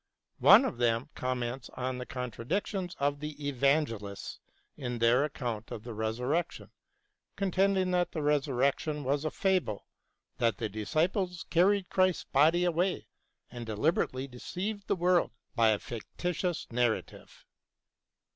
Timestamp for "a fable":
9.25-9.85